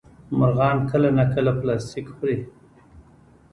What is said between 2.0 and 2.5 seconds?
خوري.